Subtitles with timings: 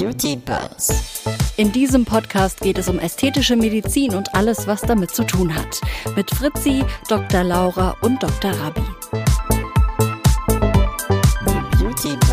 [0.00, 1.22] Beauty Buzz.
[1.58, 5.78] In diesem Podcast geht es um ästhetische Medizin und alles, was damit zu tun hat.
[6.16, 7.44] Mit Fritzi, Dr.
[7.44, 8.50] Laura und Dr.
[8.50, 8.80] Rabi.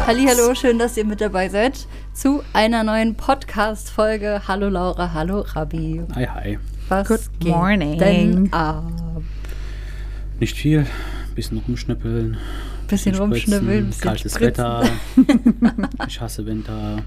[0.07, 4.43] Hallo, schön, dass ihr mit dabei seid zu einer neuen Podcast-Folge.
[4.47, 6.03] Hallo Laura, hallo Rabi.
[6.15, 6.59] Hi, hi.
[6.87, 7.99] Was Good geht morning.
[7.99, 8.89] denn ab?
[10.39, 10.87] Nicht viel,
[11.35, 12.37] bisschen rumschnippeln.
[12.87, 14.63] Bisschen spritzen, rumschnibbeln, bisschen Kaltes spritzen.
[14.63, 14.89] Wetter.
[16.07, 17.03] ich hasse Winter.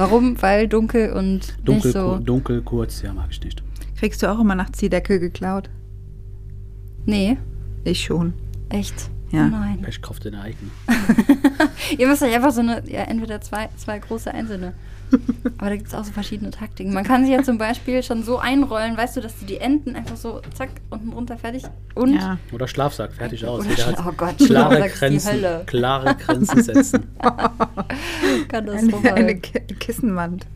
[0.00, 0.40] Warum?
[0.40, 2.16] Weil dunkel und Dunkel, nicht so.
[2.16, 3.62] ku- dunkel, kurz, ja, mag ich nicht.
[3.98, 5.68] Kriegst du auch immer nachts die Decke geklaut?
[7.06, 7.36] Nee,
[7.84, 8.32] Ich schon.
[8.68, 9.10] echt.
[9.30, 9.46] Ja.
[9.46, 9.80] Nein.
[9.82, 10.70] Pech kauft den eigenen.
[11.98, 14.72] Ihr müsst euch einfach so eine, ja, entweder zwei, zwei große einzelne.
[15.58, 16.92] Aber da gibt es auch so verschiedene Taktiken.
[16.92, 19.94] Man kann sich ja zum Beispiel schon so einrollen, weißt du, dass du die Enden
[19.96, 21.64] einfach so zack, unten runter fertig
[21.94, 22.14] und.
[22.14, 22.38] Ja.
[22.52, 23.64] Oder Schlafsack, fertig aus.
[23.66, 25.62] Oder Schla- oh Gott, klare Schlafsack ist die Grenzen, Hölle.
[25.66, 27.06] klare Grenzen setzen.
[27.20, 29.12] Eine, Katastrophal.
[29.14, 30.46] eine Ki Kissenwand.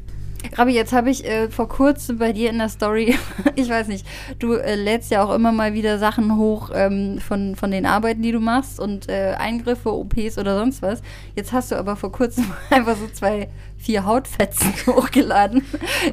[0.52, 3.16] Rabi, jetzt habe ich äh, vor kurzem bei dir in der Story,
[3.56, 4.06] ich weiß nicht,
[4.38, 8.22] du äh, lädst ja auch immer mal wieder Sachen hoch ähm, von, von den Arbeiten,
[8.22, 11.00] die du machst und äh, Eingriffe, OPs oder sonst was.
[11.34, 15.64] Jetzt hast du aber vor kurzem einfach so zwei, vier Hautfetzen hochgeladen.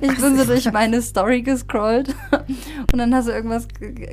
[0.01, 2.15] Ich bin so durch meine Story gescrollt
[2.91, 3.67] und dann hast du irgendwas,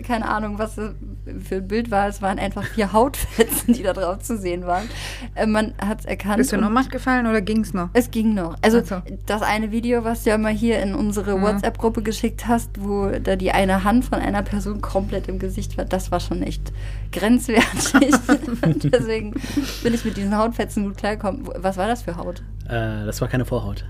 [0.07, 2.09] keine Ahnung, was für ein Bild war.
[2.09, 4.89] Es waren einfach vier Hautfetzen, die da drauf zu sehen waren.
[5.35, 6.37] Äh, man hat es erkannt.
[6.39, 7.89] Bist du in und- Ohnmacht gefallen oder ging's noch?
[7.95, 8.57] es ging noch.
[8.63, 9.03] Also Ach so.
[9.27, 11.43] das eine Video, was du ja mal hier in unsere Mhm.
[11.43, 15.85] WhatsApp-Gruppe geschickt hast, wo da die eine Hand von einer Person komplett im Gesicht war,
[15.85, 16.73] das war schon echt
[17.13, 18.13] grenzwertig.
[18.93, 19.35] Deswegen
[19.83, 21.49] bin ich mit diesen Hautfetzen gut klargekommen.
[21.57, 22.43] Was war das für Haut?
[22.67, 23.85] Äh, das war keine Vorhaut.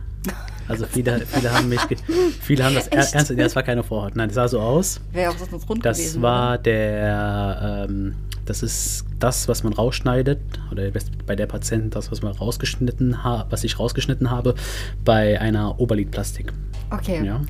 [0.66, 1.80] Also viele, viele haben mich,
[2.41, 4.16] viele haben das er, ernst, ja, das war keine Vorhaut.
[4.16, 5.00] Nein, das sah so aus.
[5.12, 6.22] Wäre auch sonst rund Das gewesen.
[6.22, 6.58] war oder?
[6.62, 8.14] der, ähm,
[8.48, 10.41] das ist das, was man rausschneidet,
[10.72, 10.91] oder
[11.27, 14.55] bei der Patientin das, was man rausgeschnitten ha was ich rausgeschnitten habe,
[15.05, 16.52] bei einer Oberlidplastik.
[16.90, 17.24] Okay.
[17.24, 17.40] Ja.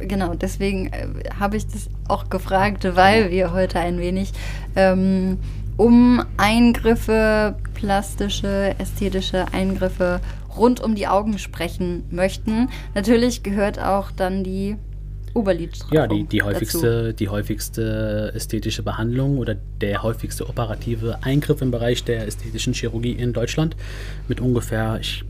[0.00, 1.08] Genau, deswegen äh,
[1.38, 4.32] habe ich das auch gefragt, weil wir heute ein wenig
[4.74, 5.38] ähm,
[5.76, 10.20] um Eingriffe, plastische, ästhetische Eingriffe
[10.56, 12.68] rund um die Augen sprechen möchten.
[12.94, 14.76] Natürlich gehört auch dann die
[15.36, 16.50] Oberlidstraffung Ja, die, die, dazu.
[16.50, 23.12] häufigste, die häufigste ästhetische Behandlung oder der häufigste operative Eingriff im Bereich der ästhetischen Chirurgie
[23.12, 23.76] in Deutschland
[24.28, 25.24] mit ungefähr, ich,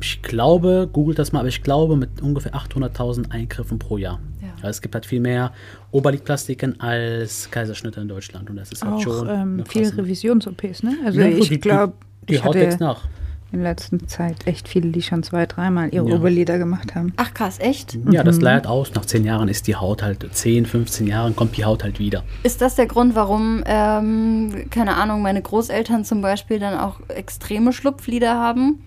[0.00, 4.18] ich glaube, googelt das mal, aber ich glaube mit ungefähr 800.000 Eingriffen pro Jahr.
[4.42, 4.48] Ja.
[4.56, 5.52] Also es gibt halt viel mehr
[5.90, 10.96] Oberlidplastiken als Kaiserschnitte in Deutschland und das ist halt Auch schon ähm, viel Revisions-OPs, ne?
[11.04, 11.92] Also Ja, ich die- glaube,
[12.22, 13.06] die, die ich Haut hatte wächst nach.
[13.52, 16.16] In letzter Zeit echt viele, die schon zwei, dreimal ihre Ja.
[16.16, 17.12] Oberlider gemacht haben.
[17.16, 17.94] Ach krass, echt?
[18.10, 18.26] Ja, Mhm.
[18.26, 18.92] das leiert aus.
[18.94, 22.24] Nach 10 Jahren ist die Haut halt, 10, 15 Jahren kommt die Haut halt wieder.
[22.42, 27.72] Ist das der Grund, warum, ähm, keine Ahnung, meine Großeltern zum Beispiel dann auch extreme
[27.72, 28.82] Schlupflider haben?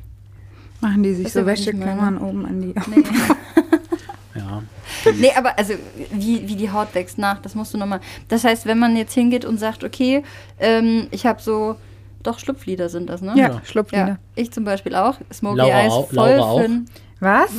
[0.81, 2.93] Machen die sich Das so Wäscheklammern oben an die Augen.
[2.95, 3.03] Nee.
[4.35, 4.63] Ja.
[5.19, 5.73] Nee, aber also
[6.13, 7.99] wie, wie die Haut wächst nach, das musst du nochmal.
[8.29, 10.23] Das heißt, wenn man jetzt hingeht und sagt, okay,
[10.59, 11.75] ähm, ich habe so,
[12.24, 13.34] doch Schlupflider sind das, ne?
[13.35, 13.62] Ja, Ja.
[13.63, 14.07] Schlupflider.
[14.07, 15.16] Ja, ich zum Beispiel auch.
[15.34, 16.62] Smoky Laura Eyes auch- voll Laura auch?
[17.19, 17.52] Was?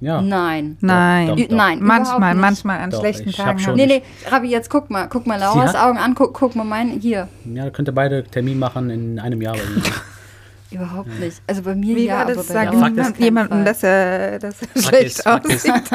[0.00, 0.22] Ja.
[0.22, 0.76] Nein.
[0.80, 1.26] Nein.
[1.28, 1.56] Doch, Ü- doch.
[1.56, 3.58] Nein, Manchmal, manchmal an Doch, schlechten ich hab Tagen.
[3.58, 6.54] schon- haben- Nee, nee, Rabi, jetzt guck mal, guck mal Lauras Augen an, guck, guck
[6.54, 7.28] mal meinen, hier.
[7.52, 9.54] Ja, da könnt ihr beide Termin machen in einem Jahr.
[9.56, 9.60] bei.
[10.70, 11.40] Überhaupt nicht.
[11.46, 12.46] Also bei mir Wie ja, war aber das?
[12.48, 15.70] bei Fakt ist- auf keinen jemandem, dass er, dass er Fakt schlecht ist, Fakt ist,
[15.70, 15.90] aussieht.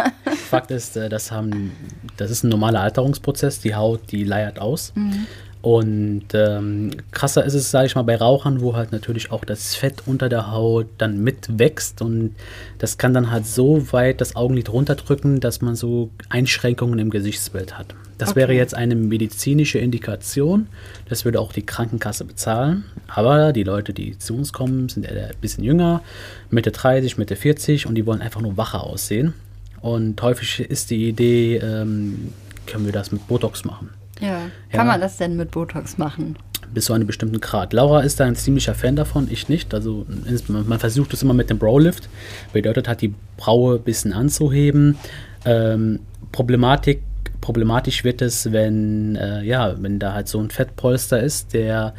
[0.50, 1.72] Fakt ist, äh, das, haben,
[2.18, 3.60] das ist ein normaler Alterungsprozess.
[3.60, 4.92] Die Haut, die leiert aus.
[4.96, 5.28] Mhm.
[5.63, 9.75] Und ähm, krasser ist es, sage ich mal, bei Rauchern, wo halt natürlich auch das
[9.75, 12.01] Fett unter der Haut dann mitwächst.
[12.01, 12.35] Und
[12.79, 17.78] das kann dann halt so weit das Augenlid runterdrücken, dass man so Einschränkungen im Gesichtsbild
[17.78, 17.96] hat.
[18.18, 18.41] Das Okay.
[18.41, 20.68] wäre jetzt eine medizinische Indikation.
[21.07, 22.84] Das würde auch die Krankenkasse bezahlen.
[23.07, 26.01] Aber die Leute, die zu uns kommen, sind eher ein bisschen jünger,
[26.50, 29.34] Mitte 30, Mitte 40 und die wollen einfach nur wacher aussehen.
[29.80, 32.34] Und häufig ist die Idee, ähm,
[32.68, 33.91] können wir das mit Botox machen.
[34.19, 34.28] Ja.
[34.28, 34.40] Ja.
[34.72, 36.38] Kann man das denn mit Botox machen?
[36.74, 37.74] bis zu einem bestimmten Grad.
[37.74, 39.74] Laura ist da ein ziemlicher Fan davon, ich nicht.
[39.74, 40.06] Also
[40.48, 42.10] man versucht es immer mit dem Brow-Lift.
[42.51, 44.98] Bedeutet hat, die Braue ein bisschen anzuheben.
[45.45, 46.00] Ähm,
[46.31, 47.04] Problematik,
[47.42, 51.94] problematisch wird es, wenn, äh, ja, wenn da halt so ein Fettpolster ist, der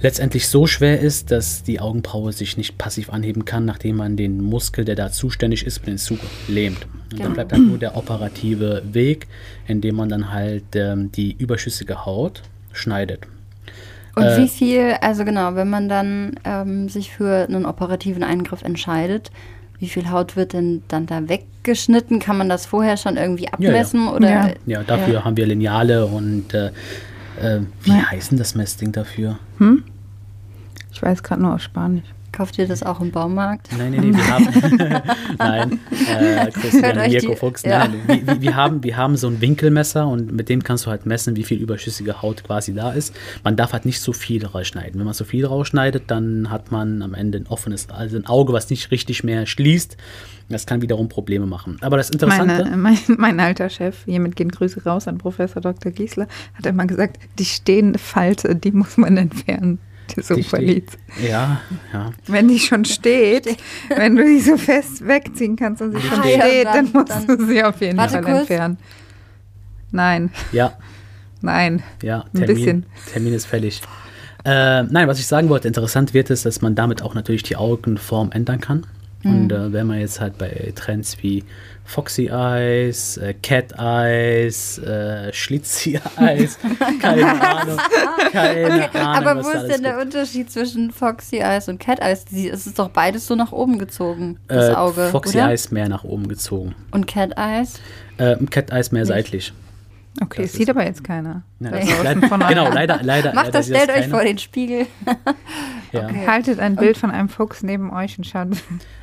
[0.00, 4.42] letztendlich so schwer ist, dass die Augenbraue sich nicht passiv anheben kann, nachdem man den
[4.42, 6.18] Muskel, der da zuständig ist, mit den Zug
[6.48, 6.84] lähmt.
[6.84, 7.24] Und Genau.
[7.24, 9.28] dann bleibt halt nur der operative Weg,
[9.68, 12.42] indem man dann halt ähm, die überschüssige Haut
[12.72, 13.20] schneidet.
[14.16, 18.62] Und Äh, wie viel, also genau, wenn man dann ähm, sich für einen operativen Eingriff
[18.62, 19.30] entscheidet,
[19.80, 22.18] wie viel Haut wird denn dann da weggeschnitten?
[22.20, 23.52] Kann man das vorher schon irgendwie ja.
[23.52, 24.08] abmessen?
[24.08, 24.50] Oder, Ja.
[24.66, 25.24] Ja, dafür Ja.
[25.24, 26.70] haben wir Lineale und äh,
[27.40, 29.38] äh, wie heißt denn das Messding dafür?
[30.92, 32.06] Ich weiß gerade nur auf Spanisch.
[32.34, 33.68] Kauft ihr das auch im Baumarkt?
[33.78, 35.00] Nein, nein, nein, wir haben.
[35.38, 37.86] nein, äh, Christian, Mirko die- Fuchs, ja.
[37.86, 40.90] nein, wir, wir, wir, haben, wir haben so ein Winkelmesser und mit dem kannst du
[40.90, 43.14] halt messen, wie viel überschüssige Haut quasi da ist.
[43.44, 44.98] Man darf halt nicht so viel rausschneiden.
[44.98, 48.52] Wenn man so viel rausschneidet, dann hat man am Ende ein offenes, also ein Auge,
[48.52, 49.96] was nicht richtig mehr schließt.
[50.48, 51.76] Das kann wiederum Probleme machen.
[51.82, 52.64] Aber das Interessante.
[52.64, 55.92] Meine, mein, mein alter Chef, hiermit gehen Grüße raus an Professor Dr.
[55.92, 59.78] Giesler, hat immer gesagt, die stehende Falte, die muss man entfernen.
[60.12, 60.98] Steht- verliebt.
[61.22, 61.60] Ja,
[61.92, 62.12] ja.
[62.26, 63.56] Wenn die schon steht,
[63.88, 66.92] wenn du die so fest wegziehen kannst und sie schon Ah, ja, steht, dann, dann-
[66.92, 68.40] musst dann- du sie auf jeden Fall kurz.
[68.40, 68.78] entfernen.
[69.90, 70.76] Nein, Ja,
[71.40, 71.82] nein.
[72.02, 72.86] Ja, Ein Termin, bisschen.
[73.12, 73.80] Termin ist fällig.
[74.44, 77.56] Äh, nein, was ich sagen wollte, interessant wird es, dass man damit auch natürlich die
[77.56, 78.86] Augenform ändern kann.
[79.24, 81.44] Und äh, wenn man jetzt halt bei Trends wie
[81.86, 86.58] Foxy Eyes, äh, Cat Eyes, äh, Schlitzy Eyes,
[87.00, 87.76] keine Ahnung,
[88.32, 90.04] keine Ahnung, Aber wo ist denn der gibt.
[90.14, 92.24] Unterschied zwischen Foxy Eyes und Cat Eyes?
[92.30, 95.08] Sie- Es ist doch beides so nach oben gezogen, das Äh, Auge.
[95.10, 95.48] Foxy oder?
[95.50, 96.74] Eyes mehr nach oben gezogen.
[96.90, 97.80] Und Cat Eyes?
[98.18, 99.08] Äh, Cat Eyes mehr Nicht.
[99.08, 99.52] seitlich.
[100.22, 101.42] Okay, Das das sieht aber jetzt keiner.
[101.58, 101.80] Ja, Nee.
[101.80, 102.30] das leider, euch.
[102.48, 103.34] genau, leider, leider.
[103.34, 104.08] Macht leider das, stellt euch keiner.
[104.14, 104.86] vor den Spiegel.
[105.94, 106.04] Ja.
[106.04, 106.26] Okay.
[106.26, 108.48] Haltet ein Bild von einem Fuchs neben euch und schaut.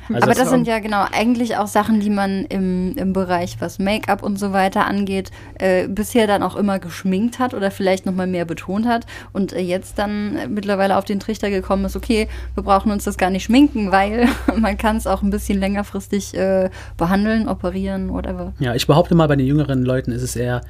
[0.08, 3.78] Also Aber das sind ja genau eigentlich auch Sachen, die man im, im Bereich, was
[3.78, 8.26] Make-up und so weiter angeht, äh, bisher dann auch immer geschminkt hat oder vielleicht nochmal
[8.26, 12.28] mehr betont hat und äh, jetzt dann äh, mittlerweile auf den Trichter gekommen ist, okay,
[12.54, 16.34] wir brauchen uns das gar nicht schminken, weil man kann es auch ein bisschen längerfristig
[16.34, 18.52] äh, behandeln, operieren, whatever.
[18.58, 20.62] Ja, ich behaupte mal, bei den jüngeren Leuten ist es eher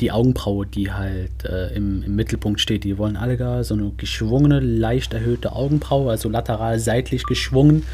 [0.00, 2.84] die Augenbraue, die halt äh, im, im Mittelpunkt steht.
[2.84, 5.69] Die wollen alle gar so eine geschwungene, leicht erhöhte Augenbraue,
[6.08, 7.84] also lateral seitlich geschwungen.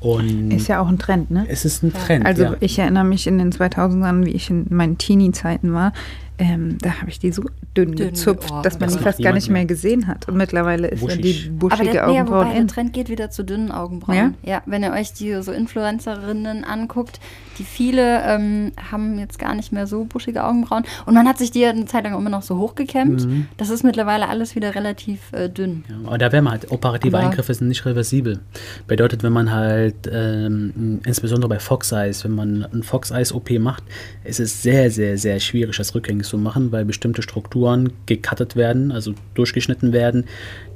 [0.00, 1.46] Und Ist ja auch ein Trend, ne?
[1.48, 2.26] es ist ein Trend.
[2.26, 2.56] Also ja.
[2.60, 5.94] ich erinnere mich in den 2000ern, wie ich in meinen Teenie-Zeiten war,
[6.38, 7.42] ähm, da habe ich die so
[7.76, 10.26] dünn, Dünn, gezupft, oh, dass man das die fast gar nicht mehr gesehen hat.
[10.28, 11.46] Und mittlerweile ist dann die Wuschig.
[11.48, 12.66] Aber buschige der, Augenbrauen wobei der.
[12.66, 14.16] Trend geht wieder zu dünnen Augenbrauen.
[14.16, 14.32] Ja?
[14.42, 17.20] Ja, wenn ihr euch die so Influencerinnen anguckt,
[17.58, 20.84] die viele ähm, haben jetzt gar nicht mehr so buschige Augenbrauen.
[21.06, 23.26] Und man hat sich die ja eine Zeit lang immer noch so hochgekämmt.
[23.26, 23.46] Mhm.
[23.56, 25.84] Das ist mittlerweile alles wieder relativ äh, dünn.
[25.88, 28.40] Ja, aber da wäre man halt, operative Aber- Eingriffe sind nicht reversibel.
[28.88, 33.50] Bedeutet, wenn man halt, ähm, insbesondere bei Fox Eyes, wenn man ein Fox Eyes OP
[33.60, 33.84] macht,
[34.24, 38.92] ist es sehr, sehr, sehr schwierig, das rückgängig zu machen, weil bestimmte Strukturen gecuttet werden,
[38.92, 40.24] also durchgeschnitten werden,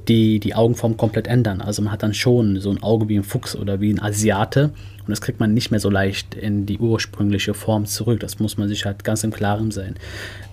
[0.08, 1.60] die die Augenform komplett ändern.
[1.60, 4.64] Also man hat dann schon so ein Auge wie ein Fuchs oder wie ein Asiate
[5.00, 8.20] und das kriegt man nicht mehr so leicht in die ursprüngliche Form zurück.
[8.20, 9.94] Das muss man sich halt ganz im Klaren sein.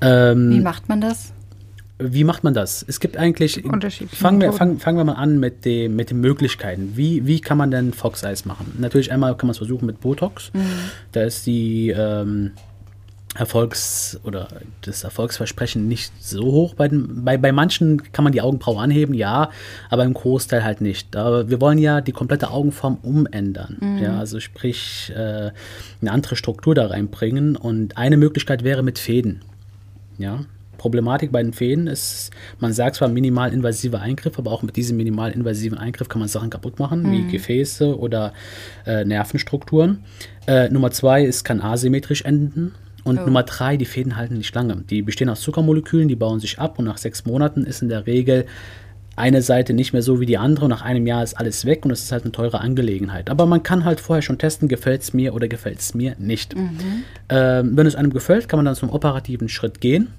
[0.01, 1.33] Ähm, Wie macht man das?
[1.97, 2.83] wie macht man das?
[2.87, 3.63] Es gibt eigentlich.
[4.11, 6.93] Fangen wir, fangen, fangen wir mal an mit, dem, mit den Möglichkeiten.
[6.95, 8.73] Wie, wie kann man denn Fox Eyes machen?
[8.77, 10.51] Natürlich einmal kann man es versuchen mit Botox.
[11.13, 12.51] Da ist die ähm,
[13.35, 14.47] Erfolgs- oder
[14.81, 16.73] das Erfolgsversprechen nicht so hoch.
[16.73, 19.49] Bei, den, bei, bei manchen kann man die Augenbraue anheben, ja,
[19.89, 21.15] aber im Großteil halt nicht.
[21.15, 23.77] Aber wir wollen ja die komplette Augenform umändern.
[24.01, 25.51] Ja, also sprich äh,
[26.01, 27.55] eine andere Struktur da reinbringen.
[27.55, 29.41] Und eine Möglichkeit wäre mit Fäden.
[30.17, 30.45] Ja.
[30.77, 32.29] Problematik bei den Fäden ist,
[32.59, 36.27] man sagt zwar minimal invasiver Eingriff, aber auch mit diesem minimal invasiven Eingriff kann man
[36.27, 38.33] Sachen kaputt machen, wie Gefäße oder
[38.85, 40.03] äh, Nervenstrukturen.
[40.47, 42.73] Äh, Nummer zwei, es kann asymmetrisch enden.
[43.05, 43.25] Und Oh.
[43.25, 44.75] Nummer drei, die Fäden halten nicht lange.
[44.89, 48.05] Die bestehen aus Zuckermolekülen, die bauen sich ab und nach sechs Monaten ist in der
[48.05, 48.45] Regel
[49.17, 51.85] eine Seite nicht mehr so wie die andere und nach einem Jahr ist alles weg
[51.85, 53.29] und es ist halt eine teure Angelegenheit.
[53.29, 56.53] Aber man kann halt vorher schon testen, gefällt es mir oder gefällt es mir nicht.
[57.29, 60.09] Ähm, wenn es einem gefällt, kann man dann zum operativen Schritt gehen.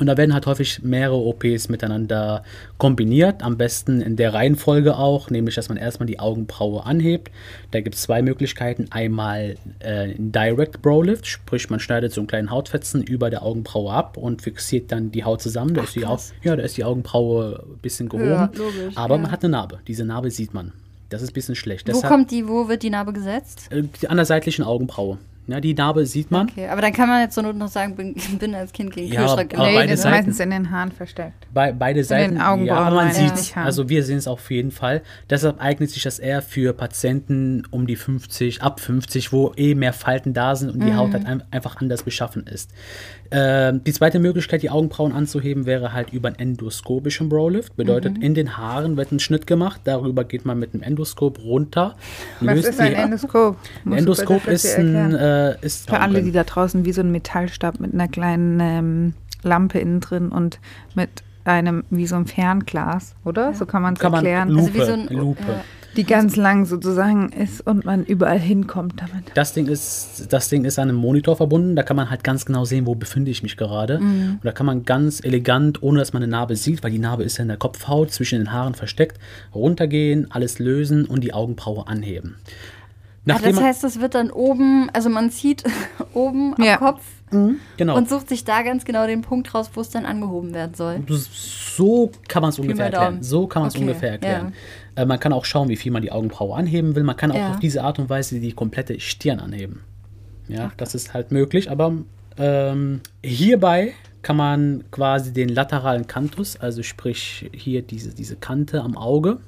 [0.00, 2.42] Und da werden halt häufig mehrere OPs miteinander
[2.78, 7.30] kombiniert, am besten in der Reihenfolge auch, nämlich dass man erstmal die Augenbraue anhebt.
[7.70, 8.86] Da gibt es zwei Möglichkeiten.
[8.90, 13.92] Einmal äh, Direct Brow Lift, sprich man schneidet so einen kleinen Hautfetzen über der Augenbraue
[13.92, 15.74] ab und fixiert dann die Haut zusammen.
[15.74, 19.16] Da, ist die, Au ja, da ist die Augenbraue ein bisschen gehoben, Ja, logisch, aber
[19.16, 19.22] ja.
[19.22, 19.80] man hat eine Narbe.
[19.86, 20.72] Diese Narbe sieht man.
[21.10, 21.88] Das ist ein bisschen schlecht.
[21.88, 23.68] Wo Deshalb, kommt die, wo wird die Narbe gesetzt?
[23.70, 25.18] äh, an der seitlichen Augenbraue.
[25.48, 26.48] Ja, die Narbe sieht man.
[26.50, 29.06] Okay, aber dann kann man jetzt zur Not noch sagen, bin, bin als Kind gegen
[29.08, 30.16] den Ja, Kühlschrank aber Nee, beide das ist Seiten.
[30.16, 31.46] meistens in den Haaren versteckt.
[31.52, 32.38] Bei, beide Seiten.
[32.38, 33.66] Augenbrauen ja, aber man sieht nicht Haaren.
[33.66, 35.02] Also wir sehen es auf jeden Fall.
[35.30, 39.94] Deshalb eignet sich das eher für Patienten um die 50, ab 50, wo eh mehr
[39.94, 42.70] Falten da sind und die Haut halt ein, einfach anders beschaffen ist.
[43.30, 47.76] Ähm, die zweite Möglichkeit, die Augenbrauen anzuheben, wäre halt über einen endoskopischen Browlift.
[47.76, 49.82] Bedeutet, in den Haaren wird ein Schnitt gemacht.
[49.84, 51.96] Darüber geht man mit dem Endoskop runter.
[52.40, 53.56] Was ist ein Endoskop?
[53.84, 55.14] Ein Endoskop ist ein.
[55.60, 59.14] Äh, ist Für alle, die da draußen wie so ein Metallstab mit einer kleinen ähm,
[59.42, 60.58] Lampe innen drin und
[60.94, 61.10] mit
[61.44, 63.54] einem, wie so ein Fernglas, oder?
[63.54, 64.48] So kann man es kann man erklären.
[64.50, 65.42] Lupe, Also wie so ein- Lupe.
[65.48, 65.64] ja.
[65.96, 69.32] Die ganz lang sozusagen ist und man überall hinkommt damit.
[69.34, 71.74] Das Ding ist, das Ding ist an einem Monitor verbunden.
[71.74, 73.98] Da kann man halt ganz genau sehen, wo befinde ich mich gerade.
[73.98, 74.32] Mhm.
[74.34, 77.24] Und da kann man ganz elegant, ohne dass man eine Narbe sieht, weil die Narbe
[77.24, 79.18] ist ja in der Kopfhaut zwischen den Haaren versteckt,
[79.54, 82.36] runtergehen, alles lösen und die Augenbraue anheben.
[83.24, 85.64] Nachdem das heißt, es wird dann oben, also man zieht
[86.14, 86.76] oben am Ja.
[86.78, 87.02] Kopf
[87.76, 87.96] genau.
[87.96, 91.02] und sucht sich da ganz genau den Punkt raus, wo es dann angehoben werden soll.
[91.08, 93.22] So kann man es ungefähr erklären.
[93.22, 94.54] So kann man es Okay, ungefähr erklären.
[94.94, 97.04] Äh, man kann auch schauen, wie viel man die Augenbraue anheben will.
[97.04, 97.50] Man kann auch Ja.
[97.50, 99.82] auf diese Art und Weise die komplette Stirn anheben.
[100.48, 101.70] Ja, das ist halt möglich.
[101.70, 101.92] Aber
[102.38, 108.96] ähm, hierbei kann man quasi den lateralen Kantus, also sprich hier diese, diese Kante am
[108.96, 109.38] Auge,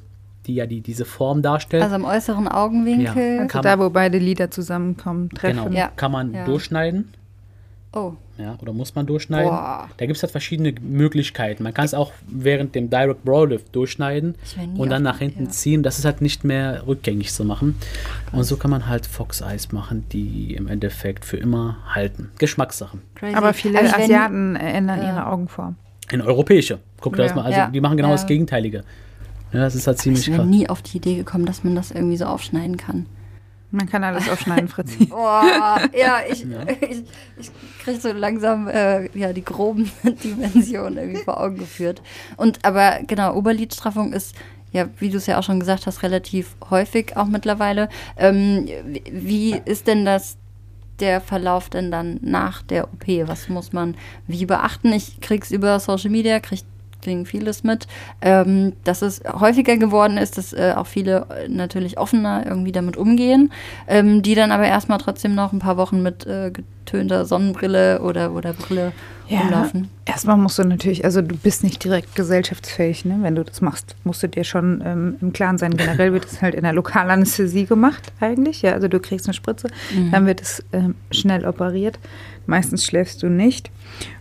[0.46, 3.36] die ja die, diese Form darstellt, Also am äußeren Augenwinkel.
[3.36, 3.42] Ja.
[3.42, 5.64] Also da, wo beide Lider zusammenkommen, treffen.
[5.64, 5.88] genau, Ja.
[5.96, 6.44] kann man Ja.
[6.44, 7.12] durchschneiden.
[7.92, 9.50] Oh, Ja, oder muss man durchschneiden?
[9.50, 9.88] Boah.
[9.98, 11.62] Da gibt es halt verschiedene Möglichkeiten.
[11.64, 14.36] Man kann es auch während dem Direct Brawl Lift durchschneiden
[14.78, 15.50] und dann nach hinten ja.
[15.50, 15.82] ziehen.
[15.82, 17.76] Das ist halt nicht mehr rückgängig zu machen.
[18.32, 22.30] Und so kann man halt Fox Eyes machen, die im Endeffekt für immer halten.
[22.38, 23.02] Geschmackssachen.
[23.16, 23.34] crazy.
[23.34, 25.08] Aber viele werd nie- Asiaten ändern Ja.
[25.08, 25.76] ihre Augenform.
[26.12, 26.78] In europäische.
[27.00, 27.36] Guck dir das Ja.
[27.36, 27.44] mal.
[27.44, 27.66] Also Ja.
[27.66, 28.14] die machen genau Ja.
[28.14, 28.84] das Gegenteilige.
[29.52, 30.46] Ja, das ist halt ziemlich Ich bin krass.
[30.46, 33.06] nie auf die Idee gekommen, dass man das irgendwie so aufschneiden kann.
[33.72, 35.06] Man kann alles aufschneiden, Fritzi.
[35.06, 36.44] Boah, ja, ich,
[36.90, 37.04] ich,
[37.38, 37.50] ich
[37.84, 39.90] kriege so langsam äh, ja, die groben
[40.24, 42.02] Dimensionen irgendwie vor Augen geführt.
[42.36, 44.34] Und aber genau, Oberlidstraffung ist,
[44.72, 47.88] ja, wie du es ja auch schon gesagt hast, relativ häufig auch mittlerweile.
[48.16, 48.66] Ähm,
[49.10, 50.36] wie- ist denn das
[51.00, 53.06] der Verlauf denn dann nach der OP?
[53.26, 54.92] Was muss man wie beachten?
[54.92, 56.60] Ich krieg's über Social Media, krieg
[57.00, 57.86] kriegen vieles mit,
[58.20, 62.96] ähm, dass es häufiger geworden ist, dass äh, auch viele äh, natürlich offener irgendwie damit
[62.96, 63.52] umgehen,
[63.88, 68.32] ähm, die dann aber erstmal trotzdem noch ein paar Wochen mit äh, getönter Sonnenbrille oder,
[68.32, 68.92] oder Brille
[69.30, 69.88] rumlaufen.
[70.04, 73.18] Erstmal musst du natürlich, also du bist nicht direkt gesellschaftsfähig, ne?
[73.20, 75.76] Wenn du das machst, musst du dir schon ähm, im Klaren sein.
[75.76, 78.62] Generell wird es halt in der Lokalanästhesie gemacht, eigentlich.
[78.62, 79.68] Ja, also du kriegst eine Spritze,
[80.10, 81.98] dann wird es ähm, schnell operiert.
[82.46, 83.70] Meistens schläfst du nicht.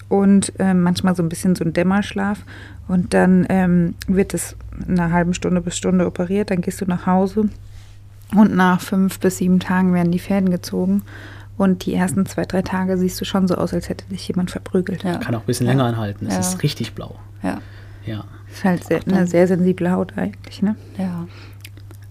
[0.09, 2.39] Und ähm, manchmal so ein bisschen so ein Dämmerschlaf.
[2.87, 4.55] Und dann ähm, wird es
[4.87, 6.49] in einer halben Stunde bis Stunde operiert.
[6.51, 7.49] Dann gehst du nach Hause.
[8.35, 11.03] Und nach fünf bis sieben Tagen werden die Fäden gezogen.
[11.57, 14.49] Und die ersten zwei, drei Tage siehst du schon so aus, als hätte dich jemand
[14.49, 15.03] verprügelt.
[15.03, 15.17] Ja.
[15.17, 16.25] Kann auch ein bisschen länger anhalten.
[16.27, 16.39] Es Ja.
[16.39, 17.15] ist richtig blau.
[17.43, 17.59] Ja,
[18.05, 18.23] Ja.
[18.51, 20.75] Ist halt sehr, eine sehr sensible Haut eigentlich, ne?
[20.97, 21.27] ja.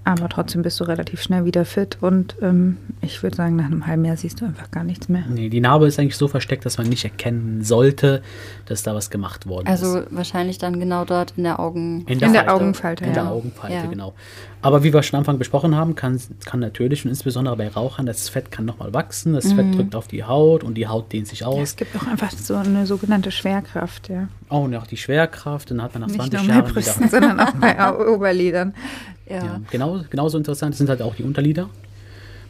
[0.09, 3.87] Aber trotzdem bist du relativ schnell wieder fit und ähm, ich würde sagen, nach einem
[3.87, 5.25] halben Jahr siehst du einfach gar nichts mehr.
[5.29, 8.23] Nee, die Narbe ist eigentlich so versteckt, dass man nicht erkennen sollte,
[8.67, 10.07] dass da was gemacht worden Also ist.
[10.11, 12.05] wahrscheinlich dann genau dort in der Augen.
[12.07, 12.53] In der Falte.
[12.53, 13.15] Augenfalte, In ja.
[13.23, 13.87] der Augenfalte, Ja.
[13.87, 14.15] genau.
[14.61, 18.07] Aber wie wir schon am Anfang besprochen haben, kann, kann natürlich und insbesondere bei Rauchern,
[18.07, 19.57] das Fett kann nochmal wachsen, das Mhm.
[19.57, 21.61] Fett drückt auf die Haut und die Haut dehnt sich Ja, aus.
[21.63, 24.29] es gibt auch einfach so eine sogenannte Schwerkraft, ja.
[24.51, 27.01] Oh, und auch die Schwerkraft, dann hat man nach Nicht 20 nur bei Jahren Brüsten,
[27.05, 27.11] wieder.
[27.11, 28.75] sondern auch bei Oberlidern.
[29.29, 29.45] Ja.
[29.45, 31.69] Ja, genau, genauso interessant sind halt auch die Unterlider.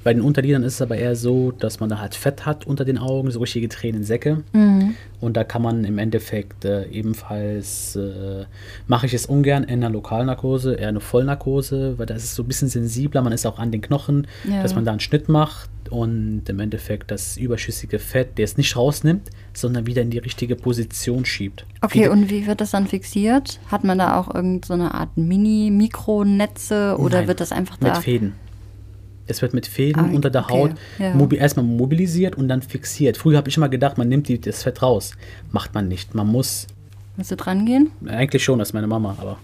[0.05, 2.85] Bei den Unterlidern ist es aber eher so, dass man da halt Fett hat unter
[2.85, 4.43] den Augen, so richtige Tränensäcke.
[4.53, 4.95] Mhm.
[5.21, 8.45] Und da kann man im Endeffekt äh, ebenfalls, äh,
[8.87, 12.45] mache ich es ungern in einer Lokalnarkose, eher eine Vollnarkose, weil da ist es so
[12.45, 14.63] ein bisschen sensibler, man ist auch an den Knochen, Ja.
[14.63, 18.77] dass man da einen Schnitt macht und im Endeffekt das überschüssige Fett, der es nicht
[18.77, 21.67] rausnimmt, sondern wieder in die richtige Position schiebt.
[21.81, 23.59] Okay, Viele- und wie wird das dann fixiert?
[23.71, 27.91] Hat man da auch irgendeine so eine Art Mini-Mikronetze oder Nein, wird das einfach mit
[27.91, 28.01] da?
[28.01, 28.35] Fäden.
[29.29, 31.15] Es wird mit Fäden Ah, unter der okay, Haut ja.
[31.15, 33.17] mobi erstmal mobilisiert und dann fixiert.
[33.17, 35.13] Früher habe ich immer gedacht, man nimmt die, das Fett raus.
[35.53, 36.15] Macht man nicht.
[36.15, 36.67] Man muss,
[37.17, 37.91] Musst du dran gehen?
[38.07, 39.39] eigentlich schon, das ist meine Mama, aber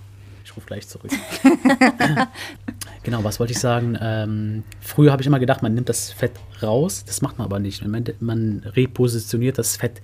[0.45, 1.11] ich rufe gleich zurück.
[3.03, 3.97] genau, was wollte ich sagen?
[4.01, 7.05] Ähm, früher habe ich immer gedacht, man nimmt das Fett raus.
[7.07, 7.87] Das macht man aber nicht.
[7.87, 10.01] Man, man repositioniert das Fett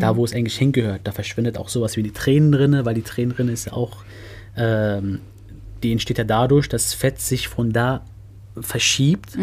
[0.00, 1.02] da, wo es eigentlich hingehört.
[1.04, 3.98] Da verschwindet auch sowas wie die Tränenrinne, weil die Tränenrinne ist ja auch,
[4.56, 5.20] ähm,
[5.82, 8.02] die entsteht ja dadurch, dass Fett sich von da
[8.60, 9.36] verschiebt,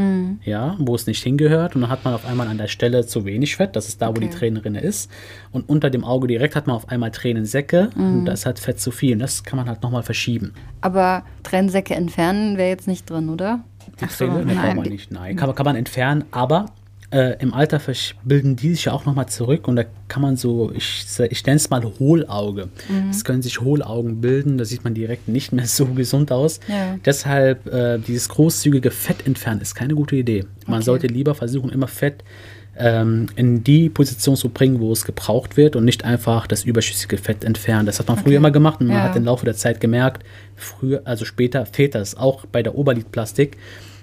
[0.43, 1.75] ja, wo es nicht hingehört.
[1.75, 4.09] Und dann hat man auf einmal an der Stelle zu wenig Fett, das ist da,
[4.09, 4.31] wo die.
[4.31, 5.11] Tränenrinne ist.
[5.51, 8.79] Und unter dem Auge direkt hat man auf einmal Tränensäcke und da ist halt Fett
[8.79, 9.13] zu viel.
[9.13, 10.53] Und das kann man halt nochmal verschieben.
[10.79, 13.63] Aber Trennsäcke entfernen wäre jetzt nicht drin, oder?
[13.99, 15.11] Die Ach so, Träne, ne, nein, braucht man nicht.
[15.11, 16.67] Nein, kann, kann man entfernen, aber
[17.11, 17.79] äh, im Alter
[18.23, 21.57] bilden die sich ja auch nochmal zurück und da kann man so, ich, ich nenne
[21.57, 22.69] es mal Hohlauge.
[23.09, 26.59] Es können sich Hohlaugen bilden, da sieht man direkt nicht mehr so gesund aus.
[26.67, 26.95] Ja.
[27.05, 30.45] Deshalb äh, dieses großzügige Fett entfernen ist keine gute Idee.
[30.67, 30.85] Man Okay.
[30.85, 32.23] sollte lieber versuchen, immer Fett
[32.77, 37.17] ähm, in die Position zu bringen, wo es gebraucht wird und nicht einfach das überschüssige
[37.17, 37.85] Fett entfernen.
[37.85, 39.03] Das hat man früher immer gemacht und man Ja.
[39.03, 40.23] hat im Laufe der Zeit gemerkt,
[40.55, 43.57] früher, also später fehlt das auch bei der Oberlidplastik.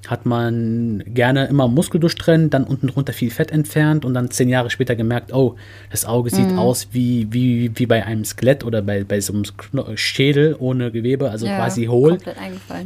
[0.07, 4.49] Hat man gerne immer Muskel durchtrennt, dann unten drunter viel Fett entfernt und dann zehn
[4.49, 5.57] Jahre später gemerkt, oh,
[5.91, 6.59] das Auge sieht Mhm.
[6.59, 9.45] aus wie, wie, wie bei einem Skelett oder bei, bei so einem
[9.97, 12.19] Schädel ohne Gewebe, also Ja, quasi hohl.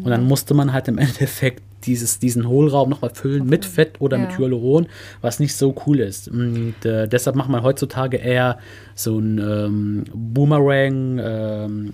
[0.04, 4.16] Und dann musste man halt im Endeffekt dieses, diesen Hohlraum nochmal füllen mit Fett oder
[4.16, 4.38] mit Ja.
[4.38, 4.86] Hyaluron,
[5.20, 6.28] was nicht so cool ist.
[6.28, 8.58] Und äh, deshalb macht man heutzutage eher
[8.94, 11.90] so ein ähm, Boomerang, ähm,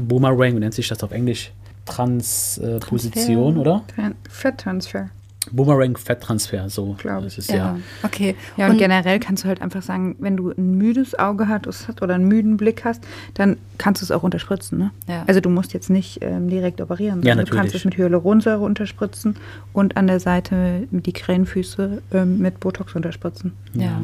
[0.00, 1.50] Boomerang, wie nennt sich das auf Englisch?
[1.86, 3.82] Transposition, äh, oder?
[3.96, 5.10] Tran- Fetttransfer.
[5.50, 6.94] Boomerang-Fetttransfer, so.
[6.98, 7.38] Glaub Das ich.
[7.40, 7.56] ist ja.
[7.56, 7.76] ja.
[8.04, 8.36] okay.
[8.56, 12.14] Ja, und, generell kannst du halt einfach sagen, wenn du ein müdes Auge hast oder
[12.14, 13.02] einen müden Blick hast,
[13.34, 14.78] dann kannst du es auch unterspritzen.
[14.78, 14.90] Ne?
[15.08, 15.24] Ja.
[15.26, 18.60] Also du musst jetzt nicht ähm, direkt operieren, Ja, sondern du kannst es mit Hyaluronsäure
[18.60, 19.36] unterspritzen
[19.72, 23.52] und an der Seite die Krähenfüße ähm, mit Botox unterspritzen.
[23.74, 24.00] ja.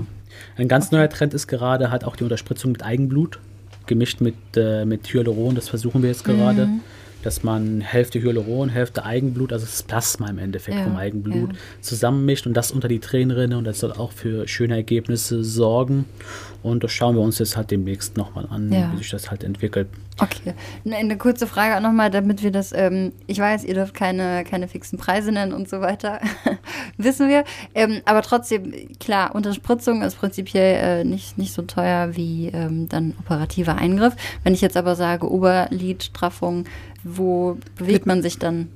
[0.56, 3.40] Ein ganz neuer Trend ist gerade halt auch die Unterspritzung mit Eigenblut,
[3.86, 5.54] gemischt mit, äh, mit Hyaluron.
[5.56, 6.80] Das versuchen wir jetzt gerade, Mhm.
[7.22, 11.58] Dass man Hälfte Hyaluron, Hälfte Eigenblut, also das Plasma im Endeffekt Ja, vom Eigenblut, ja.
[11.80, 16.04] zusammenmischt und das unter die Tränenrinne und das soll auch für schöne Ergebnisse sorgen.
[16.68, 18.90] Und das schauen wir uns jetzt halt demnächst nochmal an, Ja.
[18.92, 19.88] wie sich das halt entwickelt.
[20.20, 23.94] Okay, Ne, eine kurze Frage auch nochmal, damit wir das, ähm, ich weiß, ihr dürft
[23.94, 26.20] keine, keine fixen Preise nennen und so weiter,
[26.96, 27.44] wissen wir.
[27.74, 33.14] Ähm, aber trotzdem, klar, Unterspritzung ist prinzipiell äh, nicht, nicht so teuer wie ähm, dann
[33.20, 34.14] operativer Eingriff.
[34.42, 36.64] Wenn ich jetzt aber sage, Oberlidstraffung,
[37.04, 38.68] wo bewegt man sich dann?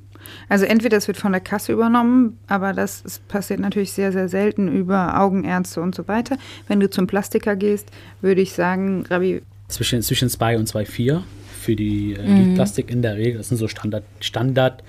[0.48, 4.28] Also entweder es wird von der Kasse übernommen, aber das ist, passiert natürlich sehr, sehr
[4.28, 6.36] selten über Augenärzte und so weiter.
[6.68, 11.22] Wenn du zum Plastiker gehst, würde ich sagen, Rabi, Zwischen, zwischen 2 und 2,4
[11.62, 12.48] für die äh, Mhm.
[12.48, 13.38] Lidplastik in der Regel.
[13.38, 14.82] Das sind so Standard, Standard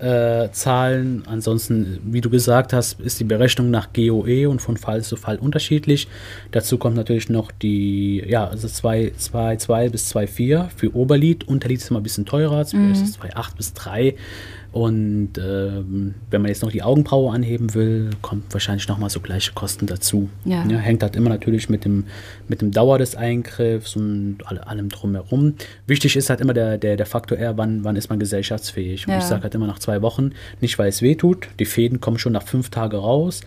[0.00, 1.22] äh, Zahlen.
[1.26, 5.36] Ansonsten, wie du gesagt hast, ist die Berechnung nach GOE und von Fall zu Fall
[5.36, 6.08] unterschiedlich.
[6.52, 11.46] Dazu kommt natürlich noch die, ja, also 2, 2, 2 bis 2,4 für Oberlid.
[11.46, 12.92] Unterlid ist immer ein bisschen teurer, mhm.
[12.92, 14.14] ist es 2,8 bis 3.
[14.72, 19.52] Und ähm, wenn man jetzt noch die Augenbraue anheben will, kommt wahrscheinlich nochmal so gleiche
[19.52, 20.28] Kosten dazu.
[20.44, 20.62] Ja.
[20.62, 22.04] hängt halt immer natürlich mit dem,
[22.46, 25.54] mit dem Dauer des Eingriffs und alle, allem drumherum.
[25.86, 29.06] Wichtig ist halt immer der, der, der Faktor eher, wann, wann ist man gesellschaftsfähig.
[29.08, 29.18] Und Ja.
[29.18, 31.48] ich sage halt immer nach zwei Wochen, nicht weil es weh tut.
[31.58, 33.40] Die Fäden kommen schon nach fünf Tagen raus.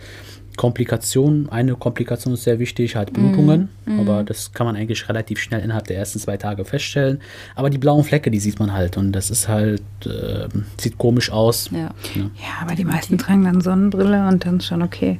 [0.56, 3.68] Komplikationen, eine Komplikation ist sehr wichtig, halt Blutungen,
[4.00, 7.20] aber das kann man eigentlich relativ schnell innerhalb der ersten zwei Tage feststellen.
[7.54, 10.48] Aber die blauen Flecke, die sieht man halt und das ist halt, äh,
[10.80, 11.70] sieht komisch aus.
[11.70, 12.30] Ja, Ne?
[12.36, 15.18] ja, aber die meisten tragen dann Sonnenbrille und dann ist schon okay.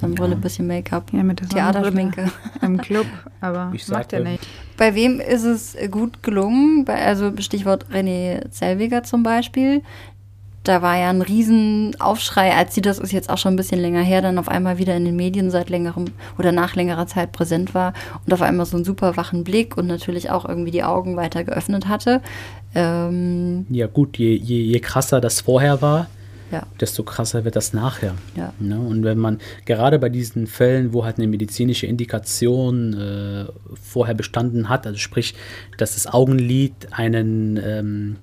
[0.00, 2.30] Sonnenbrille, bisschen Make-up, Ja, mit der Theaterschminke.
[2.62, 3.06] Im Club,
[3.40, 4.46] aber Ich macht ja sagte- nicht.
[4.76, 6.84] Bei wem ist es gut gelungen?
[6.84, 9.82] Bei, also Stichwort René Zellweger zum Beispiel.
[10.64, 14.00] Da war ja ein Riesenaufschrei, als sie, das ist jetzt auch schon ein bisschen länger
[14.00, 16.06] her, dann auf einmal wieder in den Medien seit längerem
[16.38, 17.92] oder nach längerer Zeit präsent war
[18.24, 21.44] und auf einmal so einen super wachen Blick und natürlich auch irgendwie die Augen weiter
[21.44, 22.22] geöffnet hatte.
[22.74, 26.08] Ähm, Ja gut, je, je, je krasser das vorher war,
[26.50, 28.14] ja, desto krasser wird das nachher.
[28.36, 28.52] Ja.
[28.60, 28.78] Ne?
[28.78, 33.46] Und wenn man gerade bei diesen Fällen, wo halt eine medizinische Indikation äh,
[33.82, 35.34] vorher bestanden hat, also sprich,
[35.78, 38.16] dass das Augenlid einen, ähm,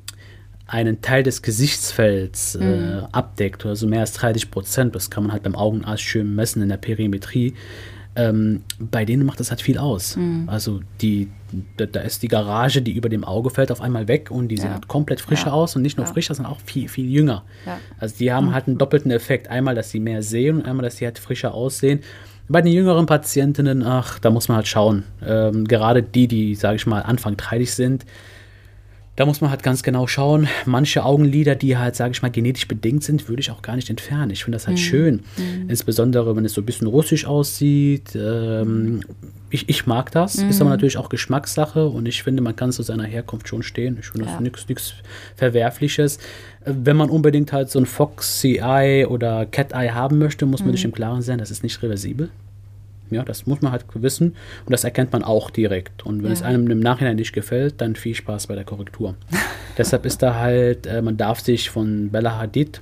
[0.71, 5.43] einen Teil des Gesichtsfelds äh, abdeckt, also mehr als 30 Prozent, das kann man halt
[5.43, 7.53] beim Augenarzt schön messen in der Perimetrie,
[8.15, 10.17] ähm, bei denen macht das halt viel aus.
[10.47, 11.29] Also die,
[11.77, 14.57] da, da ist die Garage, die über dem Auge fällt, auf einmal weg und die
[14.57, 14.73] sehen Ja.
[14.75, 15.53] halt komplett frischer Ja.
[15.53, 16.11] aus und nicht nur Ja.
[16.13, 17.43] frischer, sondern auch viel, viel jünger.
[17.65, 17.79] Ja.
[17.99, 19.47] Also die haben halt einen doppelten Effekt.
[19.49, 21.99] Einmal, dass sie mehr sehen und einmal, dass sie halt frischer aussehen.
[22.49, 25.03] Bei den jüngeren Patientinnen, ach, da muss man halt schauen.
[25.25, 28.05] Ähm, gerade die, die, sage ich mal, Anfang 30 sind,
[29.17, 30.47] da muss man halt ganz genau schauen.
[30.65, 33.89] Manche Augenlider, die halt, sage ich mal, genetisch bedingt sind, würde ich auch gar nicht
[33.89, 34.31] entfernen.
[34.31, 35.21] Ich finde das halt schön.
[35.67, 38.15] Insbesondere, wenn es so ein bisschen russisch aussieht.
[38.15, 39.01] Ähm,
[39.49, 40.35] ich, ich mag das.
[40.35, 43.97] Ist aber natürlich auch Geschmackssache und ich finde, man kann zu seiner Herkunft schon stehen.
[43.99, 44.39] Ich finde Ja.
[44.41, 44.93] das nichts
[45.35, 46.17] Verwerfliches.
[46.63, 50.61] Äh, Wenn man unbedingt halt so ein Foxy Eye oder Cat Eye haben möchte, muss
[50.63, 52.29] man sich im Klaren sein, das ist nicht reversibel.
[53.11, 56.05] Ja, das muss man halt wissen und das erkennt man auch direkt.
[56.05, 56.33] Und wenn Ja.
[56.33, 59.15] es einem im Nachhinein nicht gefällt, dann viel Spaß bei der Korrektur.
[59.77, 62.81] Deshalb ist da halt, äh, man darf sich von Bella Hadid,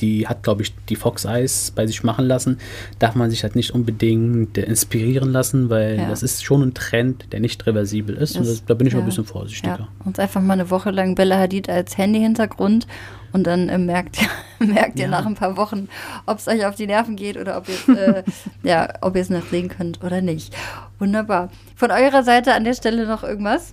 [0.00, 2.58] die hat, glaube ich, die Fox Eyes bei sich machen lassen,
[2.98, 6.08] darf man sich halt nicht unbedingt inspirieren lassen, weil Ja.
[6.08, 8.36] das ist schon ein Trend, der nicht reversibel ist.
[8.36, 9.04] und Das- das, da bin ich mal ja.
[9.04, 9.78] ein bisschen vorsichtiger.
[9.78, 9.88] ja.
[10.04, 12.86] Uns einfach mal eine Woche lang Bella Hadid als Handy-Hintergrund
[13.32, 14.18] und dann äh, merkt,
[14.58, 15.10] merkt ihr Ja.
[15.10, 15.88] nach ein paar Wochen,
[16.26, 18.22] ob es euch auf die Nerven geht oder ob ihr äh,
[18.62, 20.54] ja, ob ihr es noch sehen könnt oder nicht.
[20.98, 21.50] Wunderbar.
[21.76, 23.72] Von eurer Seite an der Stelle noch irgendwas?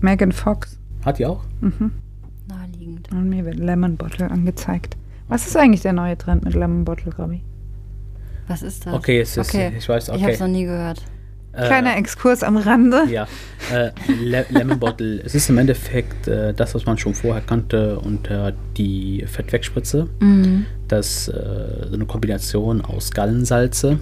[0.00, 0.78] Megan Fox.
[1.04, 1.42] Hat die auch?
[2.80, 3.10] Naheliegend.
[3.12, 4.96] Und mir wird Lemon Bottle angezeigt.
[5.28, 7.42] Was ist eigentlich der neue Trend mit Lemon Bottle, Robbie?
[8.48, 8.94] Was ist das?
[8.94, 10.22] Okay, es ist- ich weiß, Ich okay.
[10.22, 11.02] habe es noch nie gehört.
[11.52, 13.06] Kleiner Exkurs am Rande.
[13.10, 13.26] Ja,
[13.74, 13.90] äh,
[14.22, 15.20] Le Lemon Bottle.
[15.24, 20.08] Es ist im Endeffekt äh, das, was man schon vorher kannte unter die Fettwegspritze.
[20.20, 20.66] Mhm.
[20.86, 23.98] Das äh, so eine Kombination aus Gallensalze,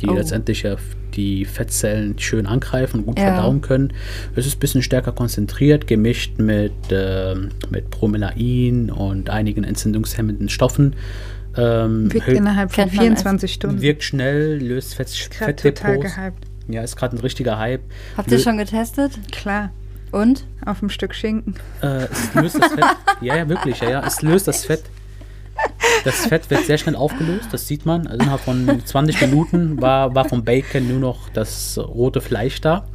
[0.00, 0.14] die Oh.
[0.14, 0.76] letztendlich ja
[1.14, 3.34] die Fettzellen schön angreifen und gut Ja.
[3.34, 3.92] verdauen können.
[4.36, 10.94] Es ist ein bisschen stärker konzentriert, gemischt mit, ähm, mit Bromelain und einigen entzündungshemmenden Stoffen.
[11.56, 13.80] Ähm, Wirkt innerhalb von Kennt man 24 Stunden.
[13.80, 16.14] wirkt schnell, löst Fett, Gerade total Fettdepots.
[16.16, 16.44] gehypt.
[16.68, 17.82] Ja, ist gerade ein richtiger Hype.
[18.16, 19.12] Habt ihr Lö- schon getestet?
[19.32, 19.70] Klar,
[20.12, 20.46] Und?
[20.64, 21.54] auf dem Stück Schinken.
[21.82, 22.84] Äh, es löst das Fett.
[23.20, 24.06] ja, ja, wirklich, ja, ja.
[24.06, 24.84] Es löst das Fett.
[26.04, 28.06] Das Fett wird sehr schnell aufgelöst, das sieht man.
[28.06, 32.86] Also innerhalb von 20 Minuten war, war vom Bacon nur noch das rote Fleisch da.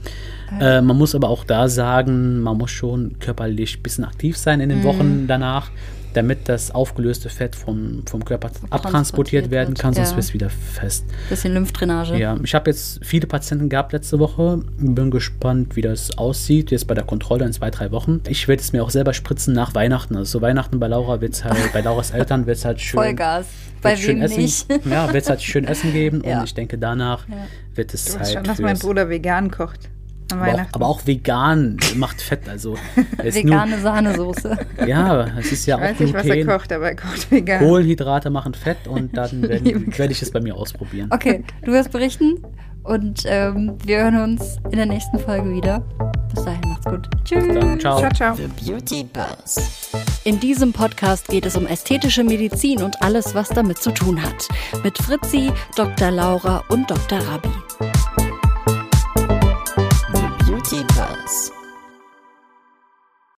[0.60, 4.62] Äh, man muss aber auch da sagen, man muss schon körperlich ein bisschen aktiv sein
[4.62, 5.72] in den Wochen danach,
[6.16, 10.16] damit das aufgelöste Fett vom, vom Körper abtransportiert werden kann, sonst ja.
[10.16, 11.06] wird es wieder fest.
[11.30, 12.18] Bisschen Lymphdrainage.
[12.18, 14.60] Ja, ich habe jetzt viele Patienten gehabt letzte Woche.
[14.78, 16.72] Bin gespannt, wie das aussieht.
[16.72, 18.22] Jetzt bei der Kontrolle in zwei, drei Wochen.
[18.28, 20.16] Ich werde es mir auch selber spritzen nach Weihnachten.
[20.16, 23.00] Also so Weihnachten bei Laura wird es halt, bei Lauras Eltern wird es halt schön.
[23.00, 23.48] Vollgas.
[23.82, 24.86] Bei wird's schön wem essen, nicht?
[24.86, 26.24] Ja, wird es halt schön Essen geben.
[26.26, 26.40] Ja.
[26.40, 27.36] Und ich denke, danach Ja.
[27.76, 29.90] wird es Du weißt schon, dass mein Bruder vegan kocht.
[30.32, 32.50] Aber auch, aber auch vegan macht Fett.
[32.50, 32.74] Also
[33.24, 34.58] ist nur, Vegane Sahnesoße.
[34.88, 37.60] ja, es ist ja ich auch weiß nicht, was er kocht, aber er kocht vegan.
[37.60, 41.10] Kohlenhydrate machen Fett und dann werde werd ich es bei mir ausprobieren.
[41.12, 42.44] Okay, du wirst berichten
[42.84, 45.80] und ähm, wir hören uns in der nächsten Folge wieder.
[46.34, 47.08] Bis dahin, macht's gut.
[47.24, 47.44] Tschüss.
[47.48, 48.00] Dann, ciao.
[48.00, 48.36] Ciao, ciao.
[48.36, 49.92] The Beauty Buzz.
[50.24, 54.48] In diesem Podcast geht es um ästhetische Medizin und alles, was damit zu tun hat.
[54.84, 56.12] Mit Fritzi, Dr.
[56.12, 57.20] Laura und Dr.
[57.20, 57.75] Rabi.